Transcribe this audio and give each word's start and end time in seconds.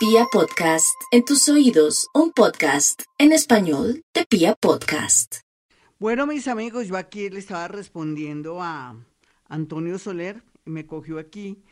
Pia 0.00 0.24
Podcast, 0.32 0.98
en 1.10 1.26
tus 1.26 1.46
oídos, 1.50 2.08
un 2.14 2.32
podcast 2.32 3.02
en 3.18 3.32
español 3.32 4.02
de 4.14 4.24
Pia 4.24 4.54
Podcast. 4.54 5.40
Bueno, 5.98 6.26
mis 6.26 6.48
amigos, 6.48 6.88
yo 6.88 6.96
aquí 6.96 7.28
le 7.28 7.38
estaba 7.38 7.68
respondiendo 7.68 8.62
a 8.62 8.96
Antonio 9.46 9.98
Soler 9.98 10.42
y 10.64 10.70
me 10.70 10.86
cogió 10.86 11.18
aquí 11.18 11.62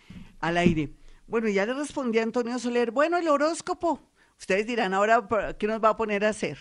al 0.40 0.58
aire. 0.58 0.92
Bueno, 1.26 1.48
ya 1.48 1.64
le 1.64 1.72
respondí 1.72 2.18
a 2.18 2.22
Antonio 2.22 2.58
Soler, 2.58 2.90
bueno, 2.90 3.16
el 3.16 3.28
horóscopo. 3.28 3.98
Ustedes 4.38 4.66
dirán, 4.66 4.92
ahora, 4.92 5.26
¿qué 5.58 5.66
nos 5.66 5.82
va 5.82 5.88
a 5.88 5.96
poner 5.96 6.26
a 6.26 6.28
hacer? 6.28 6.58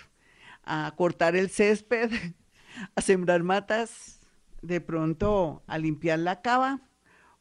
¿A 0.63 0.93
cortar 0.95 1.35
el 1.35 1.49
césped? 1.49 2.11
¿A 2.95 3.01
sembrar 3.01 3.43
matas? 3.43 4.21
¿De 4.61 4.79
pronto 4.79 5.63
a 5.67 5.77
limpiar 5.77 6.19
la 6.19 6.41
cava? 6.41 6.79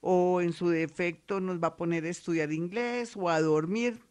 ¿O 0.00 0.40
en 0.40 0.52
su 0.52 0.68
defecto 0.68 1.38
nos 1.38 1.62
va 1.62 1.68
a 1.68 1.76
poner 1.76 2.06
a 2.06 2.08
estudiar 2.08 2.52
inglés 2.52 3.16
o 3.16 3.30
a 3.30 3.40
dormir? 3.40 4.04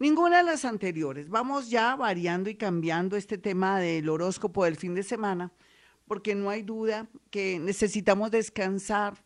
Ninguna 0.00 0.38
de 0.38 0.44
las 0.44 0.64
anteriores. 0.64 1.28
Vamos 1.28 1.68
ya 1.68 1.94
variando 1.94 2.48
y 2.48 2.54
cambiando 2.54 3.18
este 3.18 3.36
tema 3.36 3.78
del 3.78 4.08
horóscopo 4.08 4.64
del 4.64 4.76
fin 4.76 4.94
de 4.94 5.02
semana, 5.02 5.52
porque 6.06 6.34
no 6.34 6.48
hay 6.48 6.62
duda 6.62 7.06
que 7.30 7.58
necesitamos 7.58 8.30
descansar, 8.30 9.22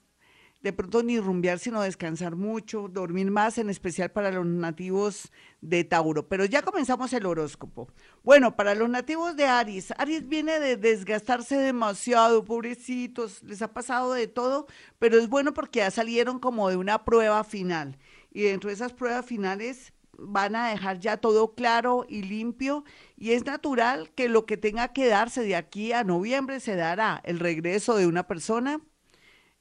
de 0.63 0.73
pronto 0.73 1.05
ni 1.05 1.21
rumbear, 1.21 1.61
sino 1.61 1.81
descansar 1.81 2.35
mucho, 2.35 2.89
dormir 2.89 3.31
más, 3.31 3.57
en 3.59 3.71
especial 3.71 4.11
para 4.11 4.33
los 4.33 4.45
nativos 4.47 5.31
de 5.61 5.85
Tauro. 5.85 6.29
Pero 6.29 6.45
ya 6.45 6.63
comenzamos 6.63 7.13
el 7.13 7.25
horóscopo. 7.25 7.87
Bueno, 8.25 8.57
para 8.57 8.75
los 8.75 8.91
nativos 8.91 9.37
de 9.37 9.45
Aries, 9.47 9.95
Aries 9.97 10.29
viene 10.29 10.59
de 10.59 10.77
desgastarse 10.77 11.57
demasiado, 11.57 12.45
pobrecitos, 12.45 13.45
les 13.45 13.63
ha 13.63 13.73
pasado 13.73 14.13
de 14.13 14.27
todo, 14.27 14.67
pero 14.99 15.19
es 15.19 15.29
bueno 15.29 15.55
porque 15.55 15.79
ya 15.79 15.93
salieron 15.93 16.41
como 16.41 16.69
de 16.69 16.77
una 16.77 17.05
prueba 17.05 17.45
final. 17.45 17.97
Y 18.33 18.43
dentro 18.43 18.71
de 18.71 18.75
esas 18.75 18.93
pruebas 18.93 19.25
finales 19.25 19.94
van 20.19 20.57
a 20.57 20.69
dejar 20.69 20.99
ya 20.99 21.17
todo 21.17 21.55
claro 21.55 22.05
y 22.09 22.23
limpio 22.23 22.85
y 23.17 23.33
es 23.33 23.45
natural 23.45 24.11
que 24.15 24.29
lo 24.29 24.47
que 24.47 24.57
tenga 24.57 24.93
que 24.93 25.07
darse 25.07 25.43
de 25.43 25.57
aquí 25.57 25.93
a 25.93 26.05
noviembre 26.05 26.61
se 26.61 26.77
dará 26.77 27.21
el 27.25 27.39
regreso 27.39 27.97
de 27.97 28.07
una 28.07 28.27
persona, 28.27 28.81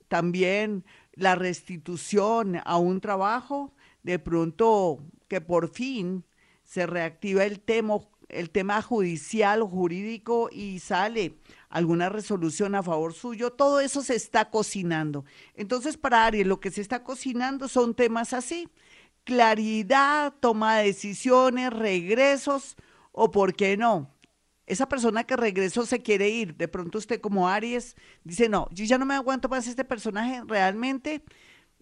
también 0.08 0.86
la 1.14 1.36
restitución 1.36 2.60
a 2.66 2.78
un 2.78 3.02
trabajo, 3.02 3.74
de 4.04 4.20
pronto 4.20 5.00
que 5.28 5.42
por 5.42 5.70
fin 5.70 6.26
se 6.64 6.86
reactiva 6.86 7.46
el 7.46 7.60
tema, 7.60 8.00
el 8.30 8.50
tema 8.50 8.82
judicial 8.82 9.62
o 9.62 9.68
jurídico 9.68 10.50
y 10.52 10.80
sale 10.80 11.38
alguna 11.70 12.10
resolución 12.10 12.76
a 12.76 12.84
favor 12.84 13.14
suyo, 13.14 13.52
todo 13.52 13.80
eso 13.80 14.04
se 14.04 14.16
está 14.16 14.52
cocinando. 14.52 15.26
Entonces, 15.56 15.98
para 15.98 16.26
Aries, 16.26 16.46
lo 16.46 16.60
que 16.60 16.70
se 16.70 16.82
está 16.82 17.04
cocinando 17.04 17.68
son 17.68 17.96
temas 17.96 18.34
así, 18.34 18.70
claridad, 19.24 20.34
toma 20.40 20.78
de 20.78 20.86
decisiones, 20.86 21.72
regresos 21.72 22.76
o 23.12 23.32
por 23.32 23.56
qué 23.56 23.78
no. 23.78 24.10
Esa 24.66 24.88
persona 24.88 25.26
que 25.26 25.36
regresó 25.36 25.86
se 25.86 26.02
quiere 26.02 26.30
ir. 26.30 26.56
De 26.56 26.68
pronto 26.68 26.98
usted 26.98 27.20
como 27.20 27.50
Aries 27.50 27.96
dice, 28.24 28.50
no, 28.50 28.70
yo 28.72 28.86
ya 28.86 28.98
no 28.98 29.06
me 29.06 29.16
aguanto 29.16 29.50
más 29.50 29.68
este 29.68 29.84
personaje. 29.84 30.42
Realmente 30.48 31.24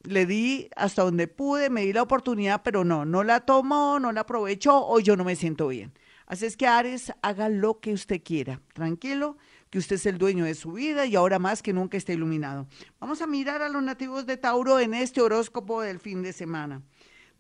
le 0.04 0.26
di 0.26 0.70
hasta 0.76 1.04
donde 1.04 1.28
pude, 1.28 1.70
me 1.70 1.82
di 1.82 1.94
la 1.94 2.02
oportunidad, 2.02 2.64
pero 2.64 2.84
no, 2.84 3.06
no 3.06 3.24
la 3.24 3.42
tomó, 3.42 4.00
no 4.00 4.12
la 4.12 4.22
aprovechó 4.22 4.86
o 4.86 5.00
yo 5.00 5.16
no 5.16 5.24
me 5.24 5.36
siento 5.36 5.68
bien. 5.68 5.94
Así 6.26 6.46
es 6.46 6.56
que 6.56 6.66
Aries, 6.66 7.12
haga 7.22 7.50
lo 7.50 7.80
que 7.82 7.94
usted 7.94 8.22
quiera. 8.24 8.62
Tranquilo, 8.74 9.38
que 9.70 9.78
usted 9.78 9.98
es 9.98 10.06
el 10.06 10.18
dueño 10.18 10.46
de 10.46 10.56
su 10.56 10.72
vida 10.72 11.06
y 11.06 11.16
ahora 11.16 11.40
más 11.40 11.62
que 11.62 11.74
nunca 11.74 11.98
está 11.98 12.14
iluminado. 12.14 12.68
Vamos 13.00 13.22
a 13.22 13.28
mirar 13.28 13.62
a 13.62 13.70
los 13.70 13.84
nativos 13.84 14.26
de 14.26 14.38
Tauro 14.38 14.80
en 14.80 14.94
este 14.94 15.22
horóscopo 15.22 15.82
del 15.82 16.00
fin 16.00 16.24
de 16.24 16.34
semana. 16.34 16.82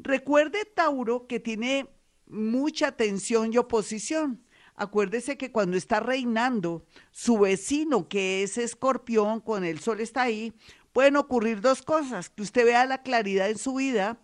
Recuerde, 0.03 0.66
Tauro, 0.66 1.27
que 1.27 1.39
tiene 1.39 1.88
mucha 2.27 2.94
tensión 2.94 3.53
y 3.53 3.57
oposición. 3.57 4.43
Acuérdese 4.75 5.38
que 5.38 5.52
cuando 5.52 5.77
está 5.77 5.99
reinando 5.99 6.85
su 7.11 7.38
vecino, 7.38 8.08
que 8.08 8.41
es 8.41 8.58
escorpión, 8.58 9.42
con 9.42 9.64
el 9.64 9.80
sol 9.80 9.99
está 9.99 10.23
ahí, 10.23 10.53
pueden 10.92 11.17
ocurrir 11.17 11.61
dos 11.61 11.83
cosas, 11.83 12.30
que 12.30 12.42
usted 12.42 12.65
vea 12.65 12.86
la 12.86 13.03
claridad 13.03 13.49
en 13.49 13.58
su 13.58 13.76
vida, 13.76 14.20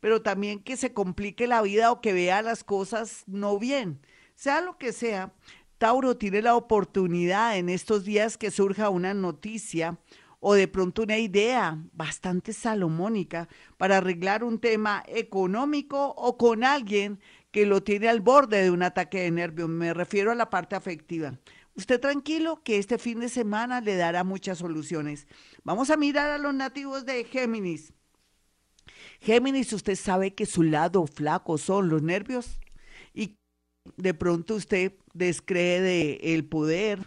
pero 0.00 0.20
también 0.20 0.62
que 0.62 0.76
se 0.76 0.92
complique 0.92 1.46
la 1.46 1.62
vida 1.62 1.92
o 1.92 2.00
que 2.00 2.12
vea 2.12 2.42
las 2.42 2.62
cosas 2.62 3.22
no 3.26 3.58
bien. 3.58 4.00
Sea 4.34 4.60
lo 4.60 4.76
que 4.76 4.92
sea, 4.92 5.32
Tauro 5.78 6.16
tiene 6.16 6.42
la 6.42 6.56
oportunidad 6.56 7.56
en 7.56 7.68
estos 7.68 8.04
días 8.04 8.36
que 8.36 8.50
surja 8.50 8.90
una 8.90 9.14
noticia 9.14 9.98
o 10.44 10.54
de 10.54 10.66
pronto 10.66 11.04
una 11.04 11.18
idea 11.18 11.78
bastante 11.92 12.52
salomónica 12.52 13.48
para 13.76 13.98
arreglar 13.98 14.42
un 14.42 14.58
tema 14.58 15.04
económico 15.06 16.08
o 16.16 16.36
con 16.36 16.64
alguien 16.64 17.20
que 17.52 17.64
lo 17.64 17.84
tiene 17.84 18.08
al 18.08 18.20
borde 18.20 18.60
de 18.60 18.72
un 18.72 18.82
ataque 18.82 19.20
de 19.20 19.30
nervios. 19.30 19.68
Me 19.68 19.94
refiero 19.94 20.32
a 20.32 20.34
la 20.34 20.50
parte 20.50 20.74
afectiva. 20.74 21.38
Usted 21.76 22.00
tranquilo 22.00 22.60
que 22.64 22.78
este 22.78 22.98
fin 22.98 23.20
de 23.20 23.28
semana 23.28 23.80
le 23.80 23.94
dará 23.94 24.24
muchas 24.24 24.58
soluciones. 24.58 25.28
Vamos 25.62 25.90
a 25.90 25.96
mirar 25.96 26.32
a 26.32 26.38
los 26.38 26.52
nativos 26.52 27.06
de 27.06 27.22
Géminis. 27.22 27.92
Géminis, 29.20 29.72
usted 29.72 29.94
sabe 29.94 30.34
que 30.34 30.46
su 30.46 30.64
lado 30.64 31.06
flaco 31.06 31.56
son 31.56 31.88
los 31.88 32.02
nervios 32.02 32.58
y 33.14 33.36
de 33.96 34.12
pronto 34.12 34.56
usted 34.56 34.94
descree 35.14 35.80
de 35.80 36.34
el 36.34 36.44
poder 36.44 36.98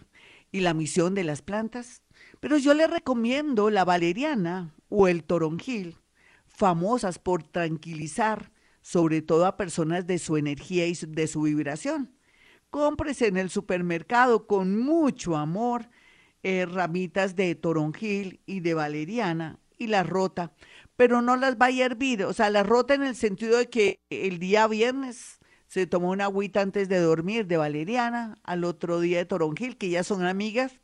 y 0.54 0.62
la 0.62 0.74
misión 0.74 1.16
de 1.16 1.26
las 1.26 1.42
plantas. 1.42 2.02
Pero 2.46 2.60
yo 2.60 2.76
le 2.76 2.86
recomiendo 2.86 3.72
la 3.72 3.84
valeriana 3.84 4.72
o 4.88 5.08
el 5.08 5.24
toronjil, 5.24 5.98
famosas 6.46 7.18
por 7.18 7.42
tranquilizar, 7.42 8.52
sobre 8.84 9.24
todo 9.24 9.48
a 9.48 9.58
personas 9.58 10.06
de 10.06 10.20
su 10.20 10.38
energía 10.38 10.86
y 10.86 10.94
de 10.94 11.26
su 11.26 11.42
vibración. 11.42 12.16
Cómprese 12.70 13.26
en 13.26 13.38
el 13.38 13.50
supermercado 13.50 14.46
con 14.46 14.80
mucho 14.80 15.38
amor 15.38 15.90
eh, 16.44 16.68
ramitas 16.68 17.36
de 17.36 17.56
toronjil 17.56 18.40
y 18.46 18.60
de 18.60 18.76
valeriana 18.76 19.58
y 19.80 19.88
la 19.88 20.04
rota, 20.04 20.54
pero 20.96 21.24
no 21.24 21.38
las 21.38 21.58
vaya 21.58 21.82
a 21.82 21.88
hervir, 21.88 22.26
o 22.26 22.34
sea, 22.34 22.52
la 22.52 22.62
rota 22.62 22.94
en 22.94 23.02
el 23.02 23.16
sentido 23.16 23.58
de 23.58 23.72
que 23.72 24.02
el 24.12 24.38
día 24.38 24.68
viernes 24.68 25.40
se 25.66 25.88
tomó 25.88 26.12
una 26.12 26.26
agüita 26.26 26.62
antes 26.62 26.90
de 26.90 27.00
dormir 27.00 27.48
de 27.48 27.58
valeriana, 27.58 28.38
al 28.44 28.66
otro 28.66 29.00
día 29.00 29.18
de 29.18 29.26
toronjil, 29.26 29.78
que 29.78 29.90
ya 29.90 30.04
son 30.04 30.24
amigas, 30.28 30.80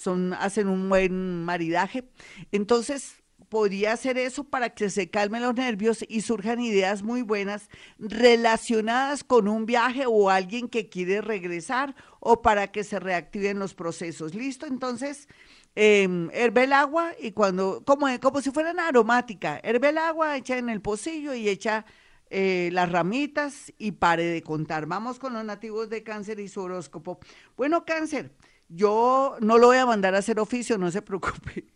son, 0.00 0.32
hacen 0.32 0.68
un 0.68 0.88
buen 0.88 1.44
maridaje. 1.44 2.08
Entonces, 2.52 3.16
podría 3.50 3.92
hacer 3.92 4.16
eso 4.16 4.44
para 4.44 4.70
que 4.70 4.88
se 4.88 5.10
calmen 5.10 5.42
los 5.42 5.54
nervios 5.54 6.04
y 6.08 6.22
surjan 6.22 6.60
ideas 6.60 7.02
muy 7.02 7.22
buenas 7.22 7.68
relacionadas 7.98 9.24
con 9.24 9.48
un 9.48 9.66
viaje 9.66 10.04
o 10.06 10.30
alguien 10.30 10.68
que 10.68 10.88
quiere 10.88 11.20
regresar 11.20 11.94
o 12.20 12.40
para 12.40 12.68
que 12.68 12.84
se 12.84 12.98
reactiven 12.98 13.58
los 13.58 13.74
procesos. 13.74 14.34
¿Listo? 14.34 14.66
Entonces, 14.66 15.28
eh, 15.76 16.08
herve 16.32 16.64
el 16.64 16.72
agua 16.72 17.12
y 17.20 17.32
cuando, 17.32 17.82
como, 17.84 18.06
como 18.20 18.40
si 18.40 18.50
fueran 18.52 18.80
aromática, 18.80 19.60
herve 19.62 19.90
el 19.90 19.98
agua, 19.98 20.36
echa 20.36 20.56
en 20.56 20.70
el 20.70 20.80
pocillo 20.80 21.34
y 21.34 21.48
echa 21.48 21.84
eh, 22.30 22.70
las 22.72 22.90
ramitas 22.90 23.72
y 23.76 23.92
pare 23.92 24.24
de 24.24 24.42
contar. 24.42 24.86
Vamos 24.86 25.18
con 25.18 25.34
los 25.34 25.44
nativos 25.44 25.90
de 25.90 26.02
cáncer 26.04 26.40
y 26.40 26.48
su 26.48 26.60
horóscopo. 26.62 27.18
Bueno, 27.56 27.84
cáncer. 27.84 28.30
Yo 28.72 29.36
no 29.40 29.58
lo 29.58 29.66
voy 29.66 29.78
a 29.78 29.86
mandar 29.86 30.14
a 30.14 30.18
hacer 30.18 30.38
oficio, 30.38 30.78
no 30.78 30.92
se 30.92 31.02
preocupe. 31.02 31.66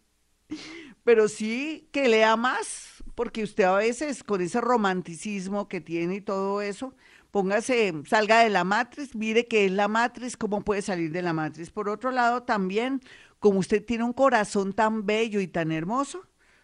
Pero 1.03 1.29
sí 1.29 1.89
que 1.93 2.09
lea 2.09 2.37
más, 2.37 3.03
porque 3.17 3.43
usted 3.43 3.65
a 3.65 3.77
veces 3.77 4.23
con 4.23 4.41
ese 4.41 4.61
romanticismo 4.61 5.69
que 5.69 5.81
tiene 5.81 6.17
y 6.17 6.21
todo 6.21 6.63
eso, 6.63 6.95
póngase, 7.33 7.93
salga 8.07 8.41
de 8.41 8.51
la 8.51 8.63
matriz, 8.63 9.17
mire 9.17 9.47
qué 9.49 9.67
es 9.67 9.73
la 9.73 9.89
matriz, 9.89 10.37
cómo 10.37 10.63
puede 10.63 10.83
salir 10.83 11.11
de 11.11 11.23
la 11.23 11.33
matriz. 11.33 11.71
Por 11.71 11.89
otro 11.89 12.13
lado, 12.13 12.45
también, 12.45 13.01
como 13.41 13.59
usted 13.59 13.85
tiene 13.85 14.05
un 14.05 14.13
corazón 14.13 14.73
tan 14.73 15.05
bello 15.05 15.41
y 15.41 15.49
tan 15.49 15.73
hermoso, 15.73 16.23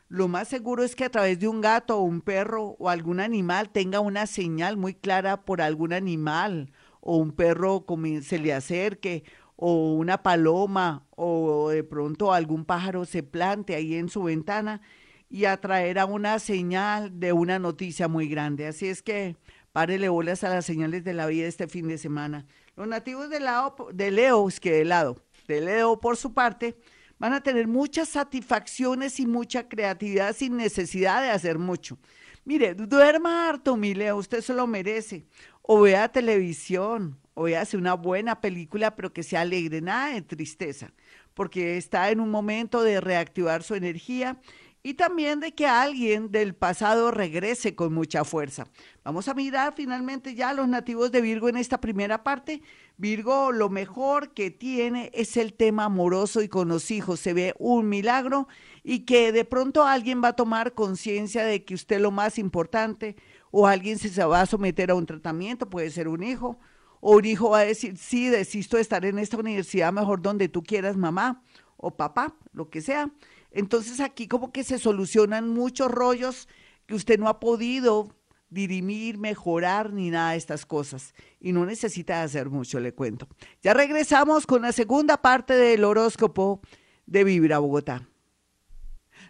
lo 0.08 0.28
más 0.28 0.46
seguro 0.46 0.84
es 0.84 0.94
que 0.94 1.04
a 1.04 1.10
través 1.10 1.40
de 1.40 1.48
un 1.48 1.60
gato 1.60 1.98
o 1.98 2.02
un 2.02 2.20
perro 2.20 2.76
o 2.78 2.88
algún 2.88 3.18
animal 3.18 3.70
tenga 3.70 3.98
una 3.98 4.26
señal 4.26 4.76
muy 4.76 4.94
clara 4.94 5.44
por 5.44 5.60
algún 5.60 5.92
animal 5.92 6.72
o 7.00 7.16
un 7.16 7.32
perro 7.32 7.84
se 8.22 8.38
le 8.38 8.52
acerque 8.52 9.24
o 9.62 9.92
una 9.92 10.22
paloma 10.22 11.06
o 11.10 11.68
de 11.68 11.84
pronto 11.84 12.32
algún 12.32 12.64
pájaro 12.64 13.04
se 13.04 13.22
plante 13.22 13.74
ahí 13.74 13.94
en 13.94 14.08
su 14.08 14.22
ventana 14.22 14.80
y 15.28 15.44
atraerá 15.44 16.06
una 16.06 16.38
señal 16.38 17.20
de 17.20 17.34
una 17.34 17.58
noticia 17.58 18.08
muy 18.08 18.26
grande. 18.26 18.66
Así 18.66 18.88
es 18.88 19.02
que 19.02 19.36
párele 19.72 20.08
bolas 20.08 20.44
a 20.44 20.48
las 20.48 20.64
señales 20.64 21.04
de 21.04 21.12
la 21.12 21.26
vida 21.26 21.46
este 21.46 21.68
fin 21.68 21.88
de 21.88 21.98
semana. 21.98 22.46
Los 22.74 22.88
nativos 22.88 23.28
de, 23.28 23.38
lado, 23.38 23.76
de 23.92 24.10
Leo, 24.10 24.48
que 24.62 24.72
de 24.72 24.86
lado, 24.86 25.22
de 25.46 25.60
Leo 25.60 26.00
por 26.00 26.16
su 26.16 26.32
parte, 26.32 26.78
van 27.18 27.34
a 27.34 27.42
tener 27.42 27.68
muchas 27.68 28.08
satisfacciones 28.08 29.20
y 29.20 29.26
mucha 29.26 29.68
creatividad 29.68 30.34
sin 30.34 30.56
necesidad 30.56 31.20
de 31.20 31.28
hacer 31.28 31.58
mucho. 31.58 31.98
Mire, 32.46 32.74
duerma 32.74 33.46
harto, 33.46 33.76
mi 33.76 33.92
Leo, 33.92 34.16
usted 34.16 34.40
se 34.40 34.54
lo 34.54 34.66
merece. 34.66 35.26
O 35.60 35.82
vea 35.82 36.08
televisión, 36.08 37.20
o 37.40 37.46
hace 37.56 37.78
una 37.78 37.94
buena 37.94 38.42
película, 38.42 38.94
pero 38.94 39.14
que 39.14 39.22
sea 39.22 39.40
alegre, 39.40 39.80
nada 39.80 40.12
de 40.12 40.20
tristeza, 40.20 40.92
porque 41.32 41.78
está 41.78 42.10
en 42.10 42.20
un 42.20 42.30
momento 42.30 42.82
de 42.82 43.00
reactivar 43.00 43.62
su 43.62 43.74
energía 43.74 44.38
y 44.82 44.94
también 44.94 45.40
de 45.40 45.52
que 45.52 45.66
alguien 45.66 46.30
del 46.30 46.54
pasado 46.54 47.10
regrese 47.10 47.74
con 47.74 47.94
mucha 47.94 48.24
fuerza. 48.24 48.66
Vamos 49.04 49.26
a 49.26 49.32
mirar 49.32 49.72
finalmente 49.74 50.34
ya 50.34 50.50
a 50.50 50.54
los 50.54 50.68
nativos 50.68 51.12
de 51.12 51.22
Virgo 51.22 51.48
en 51.48 51.56
esta 51.56 51.80
primera 51.80 52.24
parte. 52.24 52.60
Virgo 52.98 53.52
lo 53.52 53.70
mejor 53.70 54.34
que 54.34 54.50
tiene 54.50 55.10
es 55.14 55.38
el 55.38 55.54
tema 55.54 55.84
amoroso 55.84 56.42
y 56.42 56.48
con 56.48 56.68
los 56.68 56.90
hijos. 56.90 57.20
Se 57.20 57.32
ve 57.32 57.54
un 57.58 57.88
milagro 57.88 58.48
y 58.84 59.00
que 59.00 59.32
de 59.32 59.46
pronto 59.46 59.86
alguien 59.86 60.22
va 60.22 60.28
a 60.28 60.36
tomar 60.36 60.74
conciencia 60.74 61.44
de 61.44 61.64
que 61.64 61.74
usted 61.74 61.96
es 61.96 62.02
lo 62.02 62.10
más 62.10 62.38
importante 62.38 63.16
o 63.50 63.66
alguien 63.66 63.98
se 63.98 64.24
va 64.24 64.42
a 64.42 64.46
someter 64.46 64.90
a 64.90 64.94
un 64.94 65.06
tratamiento, 65.06 65.70
puede 65.70 65.90
ser 65.90 66.06
un 66.06 66.22
hijo, 66.22 66.58
o 67.00 67.16
un 67.16 67.24
hijo 67.24 67.50
va 67.50 67.60
a 67.60 67.64
decir, 67.64 67.96
sí, 67.96 68.28
desisto 68.28 68.76
de 68.76 68.82
estar 68.82 69.04
en 69.04 69.18
esta 69.18 69.38
universidad, 69.38 69.92
mejor 69.92 70.22
donde 70.22 70.48
tú 70.48 70.62
quieras, 70.62 70.96
mamá 70.96 71.42
o 71.76 71.96
papá, 71.96 72.36
lo 72.52 72.68
que 72.68 72.82
sea. 72.82 73.10
Entonces 73.50 74.00
aquí 74.00 74.28
como 74.28 74.52
que 74.52 74.64
se 74.64 74.78
solucionan 74.78 75.48
muchos 75.48 75.90
rollos 75.90 76.48
que 76.86 76.94
usted 76.94 77.18
no 77.18 77.28
ha 77.28 77.40
podido 77.40 78.14
dirimir, 78.50 79.16
mejorar 79.16 79.92
ni 79.92 80.10
nada 80.10 80.32
de 80.32 80.38
estas 80.38 80.66
cosas. 80.66 81.14
Y 81.40 81.52
no 81.52 81.64
necesita 81.64 82.22
hacer 82.22 82.50
mucho, 82.50 82.80
le 82.80 82.92
cuento. 82.92 83.28
Ya 83.62 83.74
regresamos 83.74 84.46
con 84.46 84.62
la 84.62 84.72
segunda 84.72 85.22
parte 85.22 85.54
del 85.54 85.84
horóscopo 85.84 86.60
de 87.06 87.24
Vibra 87.24 87.58
Bogotá. 87.58 88.06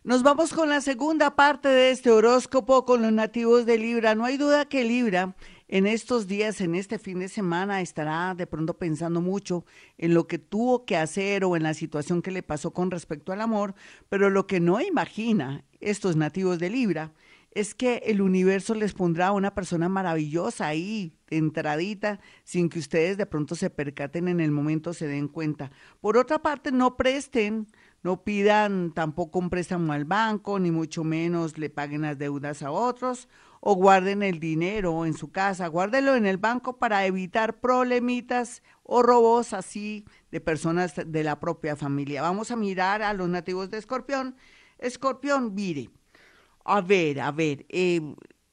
Nos 0.02 0.23
vamos 0.23 0.55
con 0.55 0.70
la 0.70 0.81
segunda 0.81 1.37
parte 1.37 1.69
de 1.69 1.90
este 1.90 2.11
horóscopo 2.11 2.87
con 2.87 3.02
los 3.02 3.12
nativos 3.12 3.66
de 3.66 3.76
Libra. 3.76 4.14
No 4.14 4.25
hay 4.25 4.38
duda 4.38 4.64
que 4.64 4.84
Libra 4.84 5.37
en 5.72 5.87
estos 5.87 6.26
días, 6.26 6.61
en 6.61 6.75
este 6.75 6.99
fin 6.99 7.20
de 7.20 7.28
semana, 7.28 7.81
estará 7.81 8.34
de 8.34 8.49
pronto 8.49 8.76
pensando 8.76 9.20
mucho 9.20 9.64
en 9.99 10.14
lo 10.14 10.26
que 10.26 10.40
tuvo 10.40 10.84
que 10.84 10.96
hacer 10.96 11.44
o 11.44 11.55
en 11.55 11.62
la 11.62 11.75
situación 11.75 12.22
que 12.22 12.32
le 12.32 12.43
pasó 12.43 12.72
con 12.72 12.90
respecto 12.90 13.32
al 13.32 13.40
amor, 13.40 13.76
pero 14.08 14.31
lo 14.31 14.49
que 14.49 14.58
no 14.58 14.81
imagina 14.81 15.64
estos 15.78 16.17
nativos 16.17 16.58
de 16.58 16.70
Libra 16.70 17.12
es 17.52 17.76
que 17.76 18.02
el 18.06 18.20
universo 18.20 18.75
les 18.75 18.94
pondrá 18.94 19.28
a 19.28 19.32
una 19.32 19.55
persona 19.55 19.88
maravillosa 19.88 20.67
ahí, 20.67 21.17
entradita, 21.31 22.19
sin 22.43 22.69
que 22.69 22.81
ustedes 22.81 23.16
de 23.16 23.26
pronto 23.26 23.55
se 23.55 23.70
percaten 23.70 24.26
en 24.26 24.40
el 24.40 24.50
momento, 24.50 24.93
se 24.93 25.06
den 25.06 25.28
cuenta. 25.28 25.70
Por 26.00 26.16
otra 26.16 26.40
parte, 26.40 26.73
no 26.73 26.96
presten 26.96 27.69
no 28.02 28.23
pidan 28.23 28.93
tampoco 28.93 29.38
un 29.38 29.50
préstamo 29.50 29.93
al 29.93 30.05
banco, 30.05 30.58
ni 30.58 30.70
mucho 30.70 31.05
menos 31.05 31.58
le 31.58 31.70
paguen 31.70 32.02
las 32.02 32.19
deudas 32.19 32.62
a 32.62 32.70
otros 32.70 33.29
o 33.61 33.75
guarden 33.75 34.23
el 34.23 34.41
dinero 34.41 35.05
en 35.05 35.12
su 35.12 35.31
casa, 35.31 35.67
guárdelo 35.67 36.14
en 36.14 36.25
el 36.25 36.38
banco 36.38 36.79
para 36.79 37.05
evitar 37.05 37.61
problemitas 37.61 38.62
o 38.82 39.02
robos 39.02 39.52
así 39.52 40.06
de 40.31 40.41
personas 40.41 40.94
de 41.06 41.25
la 41.25 41.38
propia 41.41 41.76
familia. 41.76 42.23
Vamos 42.23 42.50
a 42.50 42.56
mirar 42.56 43.02
a 43.02 43.12
los 43.12 43.29
nativos 43.29 43.70
de 43.70 43.79
Escorpión. 43.79 44.35
Escorpión, 44.79 45.55
mire, 45.55 45.91
a 46.64 46.81
ver, 46.81 47.20
a 47.20 47.31
ver, 47.32 47.67
eh, 47.69 48.00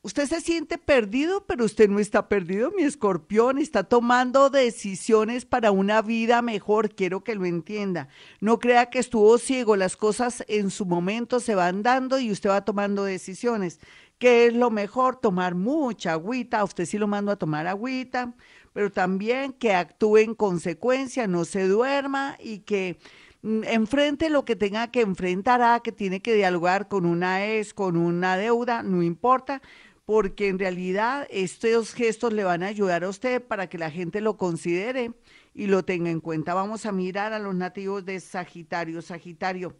Usted 0.07 0.25
se 0.25 0.39
siente 0.39 0.77
perdido, 0.77 1.43
pero 1.45 1.65
usted 1.65 1.89
no 1.89 1.99
está 1.99 2.29
perdido, 2.29 2.71
mi 2.71 2.83
escorpión. 2.83 3.57
Está 3.57 3.83
tomando 3.83 4.49
decisiones 4.49 5.43
para 5.43 5.71
una 5.71 6.01
vida 6.01 6.41
mejor. 6.41 6.95
Quiero 6.95 7.25
que 7.25 7.35
lo 7.35 7.43
entienda. 7.43 8.07
No 8.39 8.57
crea 8.57 8.89
que 8.89 8.99
estuvo 8.99 9.37
ciego. 9.37 9.75
Las 9.75 9.97
cosas 9.97 10.45
en 10.47 10.69
su 10.69 10.85
momento 10.85 11.41
se 11.41 11.55
van 11.55 11.83
dando 11.83 12.19
y 12.19 12.31
usted 12.31 12.51
va 12.51 12.63
tomando 12.63 13.03
decisiones. 13.03 13.81
¿Qué 14.17 14.45
es 14.45 14.53
lo 14.53 14.69
mejor? 14.69 15.17
Tomar 15.17 15.55
mucha 15.55 16.13
agüita. 16.13 16.63
Usted 16.63 16.85
sí 16.85 16.97
lo 16.97 17.07
mando 17.09 17.33
a 17.33 17.35
tomar 17.35 17.67
agüita, 17.67 18.33
pero 18.71 18.89
también 18.89 19.51
que 19.51 19.73
actúe 19.73 20.19
en 20.19 20.35
consecuencia, 20.35 21.27
no 21.27 21.43
se 21.43 21.67
duerma 21.67 22.37
y 22.39 22.59
que 22.59 22.97
mm, 23.41 23.65
enfrente 23.65 24.29
lo 24.29 24.45
que 24.45 24.55
tenga 24.55 24.89
que 24.89 25.01
enfrentar, 25.01 25.81
que 25.81 25.91
tiene 25.91 26.21
que 26.21 26.33
dialogar 26.33 26.87
con 26.87 27.05
una 27.05 27.45
ex, 27.45 27.73
con 27.73 27.97
una 27.97 28.37
deuda, 28.37 28.83
no 28.83 29.03
importa, 29.03 29.61
porque 30.07 30.47
en 30.47 30.57
realidad 30.57 31.27
estos 31.29 31.93
gestos 31.93 32.31
le 32.31 32.45
van 32.45 32.63
a 32.63 32.67
ayudar 32.67 33.03
a 33.03 33.09
usted 33.09 33.43
para 33.43 33.67
que 33.67 33.77
la 33.77 33.91
gente 33.91 34.21
lo 34.21 34.37
considere 34.37 35.11
y 35.53 35.67
lo 35.67 35.83
tenga 35.83 36.09
en 36.09 36.21
cuenta. 36.21 36.53
Vamos 36.53 36.85
a 36.85 36.93
mirar 36.93 37.33
a 37.33 37.39
los 37.39 37.53
nativos 37.53 38.05
de 38.05 38.21
Sagitario. 38.21 39.01
Sagitario, 39.01 39.75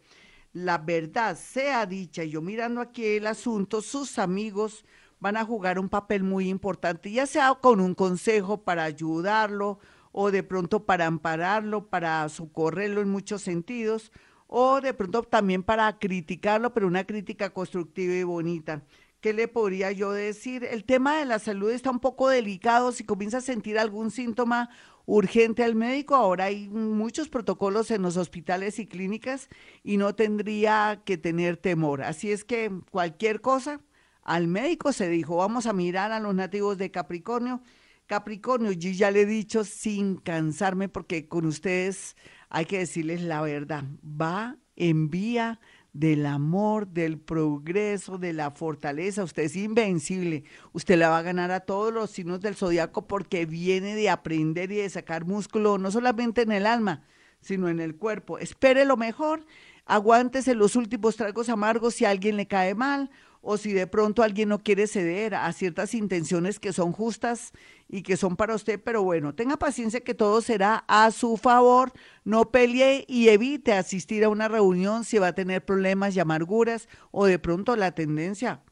la 0.52 0.76
verdad 0.76 1.34
sea 1.34 1.86
dicha, 1.86 2.24
yo 2.24 2.42
mirando 2.42 2.82
aquí 2.82 3.06
el 3.06 3.26
asunto, 3.26 3.80
sus 3.80 4.18
amigos 4.18 4.84
van 5.18 5.38
a 5.38 5.46
jugar 5.46 5.78
un 5.78 5.88
papel 5.88 6.24
muy 6.24 6.50
importante, 6.50 7.10
ya 7.10 7.24
sea 7.24 7.54
con 7.54 7.80
un 7.80 7.94
consejo 7.94 8.64
para 8.64 8.84
ayudarlo 8.84 9.78
o 10.12 10.30
de 10.30 10.42
pronto 10.42 10.84
para 10.84 11.06
ampararlo, 11.06 11.88
para 11.88 12.28
socorrerlo 12.28 13.00
en 13.00 13.08
muchos 13.08 13.40
sentidos, 13.40 14.12
o 14.46 14.82
de 14.82 14.92
pronto 14.92 15.22
también 15.22 15.62
para 15.62 15.98
criticarlo, 15.98 16.74
pero 16.74 16.86
una 16.86 17.04
crítica 17.04 17.48
constructiva 17.48 18.12
y 18.12 18.24
bonita. 18.24 18.82
¿Qué 19.20 19.32
le 19.32 19.48
podría 19.48 19.90
yo 19.90 20.12
decir? 20.12 20.64
El 20.64 20.84
tema 20.84 21.18
de 21.18 21.24
la 21.24 21.40
salud 21.40 21.70
está 21.70 21.90
un 21.90 21.98
poco 21.98 22.28
delicado. 22.28 22.92
Si 22.92 23.02
comienza 23.02 23.38
a 23.38 23.40
sentir 23.40 23.76
algún 23.76 24.12
síntoma 24.12 24.70
urgente 25.06 25.64
al 25.64 25.74
médico, 25.74 26.14
ahora 26.14 26.44
hay 26.44 26.68
muchos 26.68 27.28
protocolos 27.28 27.90
en 27.90 28.02
los 28.02 28.16
hospitales 28.16 28.78
y 28.78 28.86
clínicas 28.86 29.48
y 29.82 29.96
no 29.96 30.14
tendría 30.14 31.02
que 31.04 31.18
tener 31.18 31.56
temor. 31.56 32.02
Así 32.02 32.30
es 32.30 32.44
que 32.44 32.70
cualquier 32.92 33.40
cosa, 33.40 33.80
al 34.22 34.46
médico 34.46 34.92
se 34.92 35.08
dijo, 35.08 35.36
vamos 35.36 35.66
a 35.66 35.72
mirar 35.72 36.12
a 36.12 36.20
los 36.20 36.34
nativos 36.34 36.78
de 36.78 36.92
Capricornio. 36.92 37.60
Capricornio, 38.06 38.70
yo 38.70 38.90
ya 38.90 39.10
le 39.10 39.22
he 39.22 39.26
dicho 39.26 39.64
sin 39.64 40.16
cansarme 40.16 40.88
porque 40.88 41.26
con 41.26 41.44
ustedes 41.44 42.16
hay 42.50 42.66
que 42.66 42.78
decirles 42.78 43.22
la 43.22 43.42
verdad, 43.42 43.84
va 44.04 44.58
en 44.76 45.10
vía 45.10 45.58
del 45.92 46.26
amor, 46.26 46.88
del 46.88 47.18
progreso, 47.18 48.18
de 48.18 48.32
la 48.32 48.50
fortaleza. 48.50 49.24
Usted 49.24 49.44
es 49.44 49.56
invencible. 49.56 50.44
Usted 50.72 50.98
la 50.98 51.08
va 51.08 51.18
a 51.18 51.22
ganar 51.22 51.50
a 51.50 51.60
todos 51.60 51.92
los 51.92 52.10
signos 52.10 52.40
del 52.40 52.54
zodiaco 52.54 53.06
porque 53.06 53.46
viene 53.46 53.94
de 53.94 54.10
aprender 54.10 54.70
y 54.72 54.76
de 54.76 54.90
sacar 54.90 55.24
músculo, 55.24 55.78
no 55.78 55.90
solamente 55.90 56.42
en 56.42 56.52
el 56.52 56.66
alma, 56.66 57.04
sino 57.40 57.68
en 57.68 57.80
el 57.80 57.96
cuerpo. 57.96 58.38
Espere 58.38 58.84
lo 58.84 58.96
mejor. 58.96 59.44
Aguántese 59.86 60.54
los 60.54 60.76
últimos 60.76 61.16
tragos 61.16 61.48
amargos 61.48 61.94
si 61.94 62.04
alguien 62.04 62.36
le 62.36 62.46
cae 62.46 62.74
mal 62.74 63.10
o 63.40 63.56
si 63.56 63.72
de 63.72 63.86
pronto 63.86 64.22
alguien 64.22 64.48
no 64.48 64.58
quiere 64.58 64.86
ceder 64.86 65.34
a 65.34 65.52
ciertas 65.52 65.94
intenciones 65.94 66.58
que 66.58 66.72
son 66.72 66.92
justas 66.92 67.52
y 67.88 68.02
que 68.02 68.16
son 68.16 68.36
para 68.36 68.54
usted, 68.54 68.80
pero 68.82 69.02
bueno, 69.02 69.34
tenga 69.34 69.56
paciencia 69.56 70.00
que 70.00 70.14
todo 70.14 70.40
será 70.40 70.84
a 70.88 71.10
su 71.10 71.36
favor, 71.36 71.92
no 72.24 72.50
pelee 72.50 73.04
y 73.08 73.28
evite 73.28 73.72
asistir 73.72 74.24
a 74.24 74.28
una 74.28 74.48
reunión 74.48 75.04
si 75.04 75.18
va 75.18 75.28
a 75.28 75.34
tener 75.34 75.64
problemas 75.64 76.14
y 76.14 76.20
amarguras 76.20 76.88
o 77.10 77.26
de 77.26 77.38
pronto 77.38 77.76
la 77.76 77.92
tendencia 77.92 78.62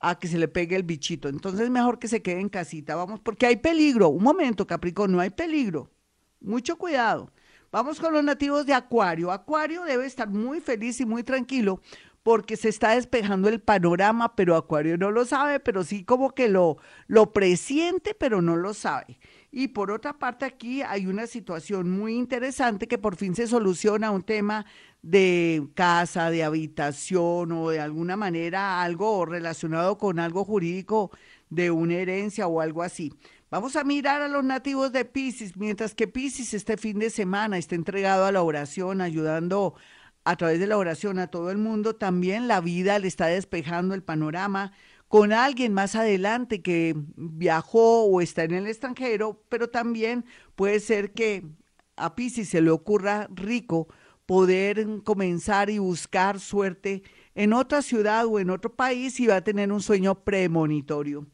a 0.00 0.18
que 0.18 0.28
se 0.28 0.38
le 0.38 0.48
pegue 0.48 0.76
el 0.76 0.82
bichito. 0.82 1.28
Entonces 1.28 1.70
mejor 1.70 1.98
que 1.98 2.08
se 2.08 2.22
quede 2.22 2.40
en 2.40 2.48
casita, 2.48 2.96
vamos, 2.96 3.20
porque 3.20 3.46
hay 3.46 3.56
peligro. 3.56 4.08
Un 4.08 4.22
momento, 4.22 4.66
Capricornio, 4.66 5.20
hay 5.20 5.30
peligro. 5.30 5.90
Mucho 6.40 6.76
cuidado. 6.76 7.30
Vamos 7.72 7.98
con 7.98 8.12
los 8.12 8.22
nativos 8.22 8.66
de 8.66 8.74
Acuario. 8.74 9.32
Acuario 9.32 9.82
debe 9.82 10.06
estar 10.06 10.28
muy 10.28 10.60
feliz 10.60 11.00
y 11.00 11.06
muy 11.06 11.24
tranquilo 11.24 11.80
porque 12.24 12.56
se 12.56 12.70
está 12.70 12.94
despejando 12.94 13.50
el 13.50 13.60
panorama, 13.60 14.34
pero 14.34 14.56
Acuario 14.56 14.96
no 14.96 15.10
lo 15.10 15.26
sabe, 15.26 15.60
pero 15.60 15.84
sí 15.84 16.04
como 16.04 16.30
que 16.30 16.48
lo, 16.48 16.78
lo 17.06 17.34
presiente, 17.34 18.14
pero 18.18 18.40
no 18.40 18.56
lo 18.56 18.72
sabe. 18.72 19.18
Y 19.52 19.68
por 19.68 19.90
otra 19.90 20.18
parte, 20.18 20.46
aquí 20.46 20.80
hay 20.80 21.06
una 21.06 21.26
situación 21.26 21.90
muy 21.90 22.14
interesante 22.14 22.88
que 22.88 22.96
por 22.96 23.16
fin 23.16 23.34
se 23.34 23.46
soluciona 23.46 24.10
un 24.10 24.22
tema 24.22 24.64
de 25.02 25.68
casa, 25.74 26.30
de 26.30 26.42
habitación 26.44 27.52
o 27.52 27.68
de 27.68 27.80
alguna 27.80 28.16
manera 28.16 28.82
algo 28.82 29.26
relacionado 29.26 29.98
con 29.98 30.18
algo 30.18 30.46
jurídico 30.46 31.10
de 31.50 31.70
una 31.70 31.96
herencia 31.96 32.46
o 32.46 32.62
algo 32.62 32.82
así. 32.82 33.12
Vamos 33.50 33.76
a 33.76 33.84
mirar 33.84 34.22
a 34.22 34.28
los 34.28 34.42
nativos 34.42 34.92
de 34.92 35.04
Pisces, 35.04 35.58
mientras 35.58 35.94
que 35.94 36.08
Pisces 36.08 36.54
este 36.54 36.78
fin 36.78 36.98
de 36.98 37.10
semana 37.10 37.58
está 37.58 37.74
entregado 37.74 38.24
a 38.24 38.32
la 38.32 38.42
oración, 38.42 39.02
ayudando 39.02 39.74
a 40.24 40.36
través 40.36 40.58
de 40.58 40.66
la 40.66 40.78
oración 40.78 41.18
a 41.18 41.26
todo 41.26 41.50
el 41.50 41.58
mundo, 41.58 41.96
también 41.96 42.48
la 42.48 42.60
vida 42.60 42.98
le 42.98 43.08
está 43.08 43.26
despejando 43.26 43.94
el 43.94 44.02
panorama 44.02 44.72
con 45.08 45.32
alguien 45.32 45.74
más 45.74 45.94
adelante 45.94 46.62
que 46.62 46.96
viajó 47.16 48.04
o 48.04 48.20
está 48.20 48.44
en 48.44 48.54
el 48.54 48.66
extranjero, 48.66 49.42
pero 49.48 49.68
también 49.68 50.24
puede 50.56 50.80
ser 50.80 51.12
que 51.12 51.44
a 51.96 52.14
Pisces 52.14 52.48
se 52.48 52.60
le 52.60 52.70
ocurra 52.70 53.28
rico 53.32 53.88
poder 54.26 54.86
comenzar 55.04 55.70
y 55.70 55.78
buscar 55.78 56.40
suerte 56.40 57.02
en 57.34 57.52
otra 57.52 57.82
ciudad 57.82 58.26
o 58.26 58.40
en 58.40 58.50
otro 58.50 58.74
país 58.74 59.20
y 59.20 59.26
va 59.26 59.36
a 59.36 59.44
tener 59.44 59.70
un 59.70 59.80
sueño 59.80 60.24
premonitorio. 60.24 61.26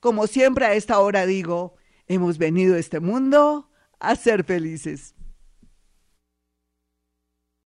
Como 0.00 0.26
siempre 0.26 0.64
a 0.64 0.72
esta 0.72 0.98
hora 1.00 1.26
digo, 1.26 1.76
hemos 2.06 2.38
venido 2.38 2.76
a 2.76 2.78
este 2.78 3.00
mundo 3.00 3.68
a 3.98 4.16
ser 4.16 4.42
felices. 4.44 5.14